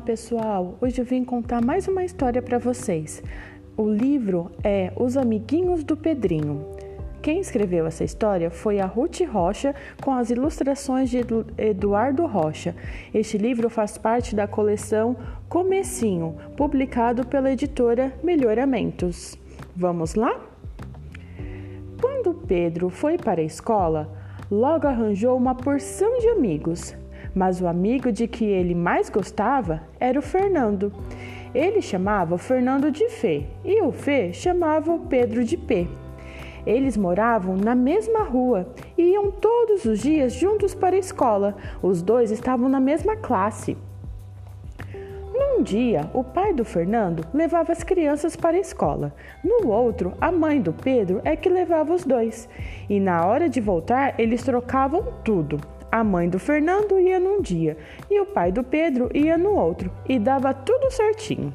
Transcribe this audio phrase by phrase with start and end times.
[0.00, 3.22] Olá pessoal, hoje eu vim contar mais uma história para vocês.
[3.76, 6.64] O livro é Os Amiguinhos do Pedrinho.
[7.20, 11.18] Quem escreveu essa história foi a Ruth Rocha, com as ilustrações de
[11.58, 12.74] Eduardo Rocha.
[13.12, 15.14] Este livro faz parte da coleção
[15.50, 19.36] Comecinho, publicado pela editora Melhoramentos.
[19.76, 20.40] Vamos lá?
[22.00, 24.10] Quando Pedro foi para a escola,
[24.50, 26.96] logo arranjou uma porção de amigos
[27.34, 30.92] mas o amigo de que ele mais gostava era o Fernando.
[31.54, 35.88] Ele chamava o Fernando de Fê e o Fê chamava o Pedro de P.
[36.66, 41.56] Eles moravam na mesma rua e iam todos os dias juntos para a escola.
[41.82, 43.76] Os dois estavam na mesma classe.
[45.32, 49.14] Num dia, o pai do Fernando levava as crianças para a escola.
[49.42, 52.48] No outro, a mãe do Pedro é que levava os dois.
[52.88, 55.58] E na hora de voltar, eles trocavam tudo.
[55.92, 57.76] A mãe do Fernando ia num dia
[58.08, 61.52] e o pai do Pedro ia no outro, e dava tudo certinho.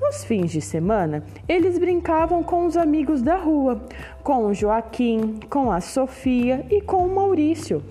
[0.00, 3.82] Nos fins de semana, eles brincavam com os amigos da rua,
[4.22, 7.82] com o Joaquim, com a Sofia e com o Maurício.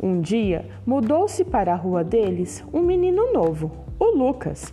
[0.00, 4.72] Um dia, mudou-se para a rua deles um menino novo, o Lucas.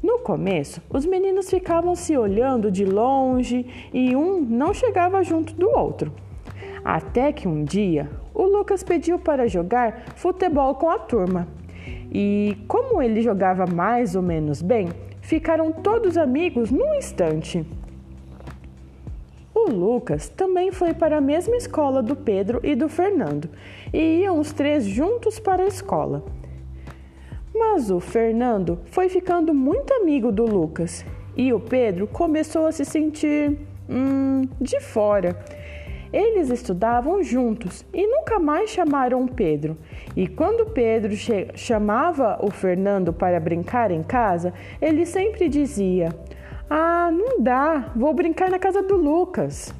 [0.00, 5.68] No começo, os meninos ficavam se olhando de longe e um não chegava junto do
[5.68, 6.12] outro.
[6.84, 11.48] Até que um dia o Lucas pediu para jogar futebol com a turma.
[12.12, 14.88] E como ele jogava mais ou menos bem,
[15.20, 17.66] ficaram todos amigos num instante.
[19.54, 23.50] O Lucas também foi para a mesma escola do Pedro e do Fernando
[23.92, 26.24] e iam os três juntos para a escola.
[27.54, 31.04] Mas o Fernando foi ficando muito amigo do Lucas
[31.36, 33.58] e o Pedro começou a se sentir
[33.90, 35.36] hum, de fora
[36.12, 39.76] eles estudavam juntos e nunca mais chamaram Pedro.
[40.16, 41.12] E quando Pedro
[41.54, 46.08] chamava o Fernando para brincar em casa, ele sempre dizia:
[46.68, 49.74] Ah, não dá, vou brincar na casa do Lucas.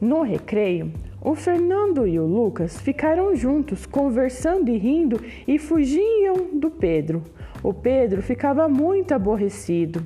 [0.00, 5.18] No recreio, o Fernando e o Lucas ficaram juntos, conversando e rindo
[5.48, 7.22] e fugiam do Pedro.
[7.62, 10.02] O Pedro ficava muito aborrecido.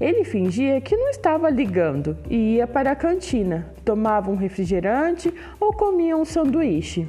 [0.00, 5.72] Ele fingia que não estava ligando e ia para a cantina, tomava um refrigerante ou
[5.72, 7.08] comia um sanduíche.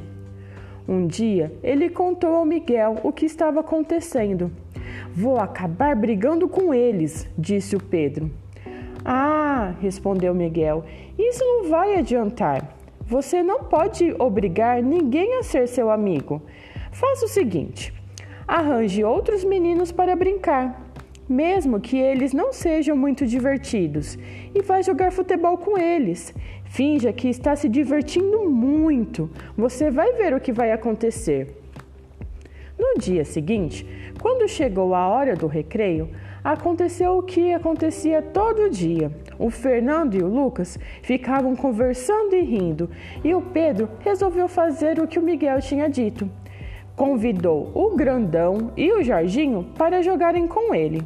[0.87, 4.49] Um dia, ele contou ao Miguel o que estava acontecendo.
[5.13, 8.31] Vou acabar brigando com eles, disse o Pedro.
[9.03, 10.85] Ah, respondeu Miguel,
[11.19, 12.73] isso não vai adiantar.
[13.05, 16.41] Você não pode obrigar ninguém a ser seu amigo.
[16.91, 17.93] Faça o seguinte:
[18.47, 20.86] arranje outros meninos para brincar
[21.27, 24.17] mesmo que eles não sejam muito divertidos,
[24.53, 26.33] e vai jogar futebol com eles.
[26.65, 29.29] Finja que está se divertindo muito.
[29.55, 31.61] Você vai ver o que vai acontecer.
[32.77, 33.87] No dia seguinte,
[34.21, 36.09] quando chegou a hora do recreio,
[36.43, 39.11] aconteceu o que acontecia todo dia.
[39.39, 42.89] O Fernando e o Lucas ficavam conversando e rindo,
[43.23, 46.29] e o Pedro resolveu fazer o que o Miguel tinha dito.
[46.95, 51.01] Convidou o Grandão e o Jorginho para jogarem com ele.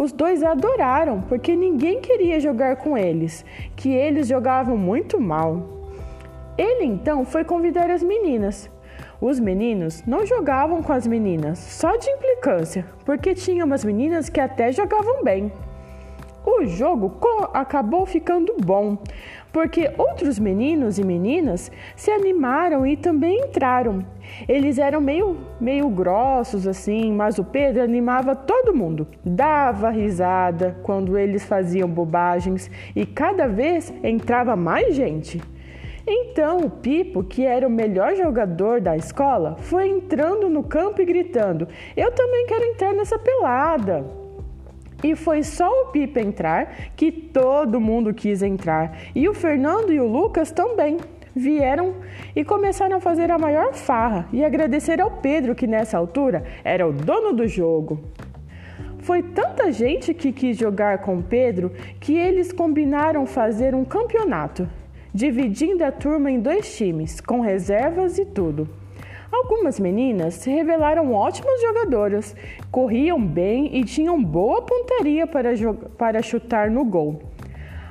[0.00, 3.44] Os dois adoraram, porque ninguém queria jogar com eles,
[3.76, 5.62] que eles jogavam muito mal.
[6.56, 8.70] Ele então foi convidar as meninas.
[9.20, 14.40] Os meninos não jogavam com as meninas, só de implicância, porque tinha umas meninas que
[14.40, 15.52] até jogavam bem.
[16.52, 17.16] O jogo
[17.54, 18.98] acabou ficando bom,
[19.52, 24.04] porque outros meninos e meninas se animaram e também entraram.
[24.48, 31.16] Eles eram meio, meio grossos assim, mas o Pedro animava todo mundo, dava risada quando
[31.16, 35.40] eles faziam bobagens e cada vez entrava mais gente.
[36.06, 41.04] Então o Pipo, que era o melhor jogador da escola, foi entrando no campo e
[41.04, 44.19] gritando: Eu também quero entrar nessa pelada.
[45.02, 48.98] E foi só o Pipa entrar que todo mundo quis entrar.
[49.14, 50.98] E o Fernando e o Lucas também
[51.34, 51.94] vieram
[52.34, 56.86] e começaram a fazer a maior farra e agradecer ao Pedro, que nessa altura era
[56.86, 58.00] o dono do jogo.
[58.98, 64.68] Foi tanta gente que quis jogar com Pedro que eles combinaram fazer um campeonato,
[65.12, 68.79] dividindo a turma em dois times, com reservas e tudo.
[69.32, 72.34] Algumas meninas se revelaram ótimas jogadoras,
[72.70, 75.50] corriam bem e tinham boa pontaria para,
[75.96, 77.22] para chutar no gol.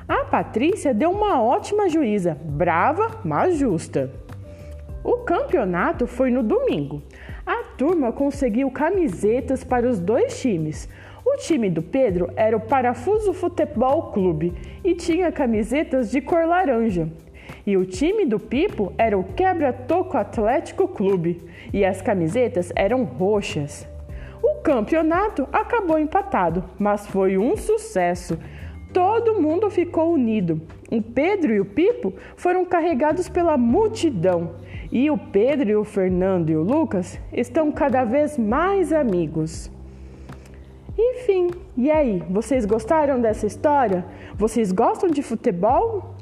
[0.06, 4.10] A Patrícia deu uma ótima juíza, brava, mas justa.
[5.02, 7.02] O campeonato foi no domingo.
[7.46, 10.88] A turma conseguiu camisetas para os dois times.
[11.24, 14.52] O time do Pedro era o Parafuso Futebol Clube
[14.84, 17.08] e tinha camisetas de cor laranja.
[17.66, 21.42] E o time do Pipo era o Quebra-Toco Atlético Clube
[21.72, 23.88] e as camisetas eram roxas.
[24.42, 28.38] O campeonato acabou empatado, mas foi um sucesso.
[28.92, 30.60] Todo mundo ficou unido.
[30.90, 34.56] O Pedro e o Pipo foram carregados pela multidão.
[34.90, 39.70] E o Pedro e o Fernando e o Lucas estão cada vez mais amigos.
[40.98, 44.04] Enfim, e aí, vocês gostaram dessa história?
[44.34, 46.16] Vocês gostam de futebol?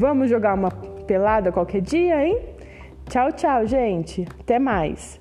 [0.00, 0.70] Vamos jogar uma
[1.08, 2.38] pelada qualquer dia, hein?
[3.10, 4.24] Tchau, tchau, gente.
[4.38, 5.20] Até mais.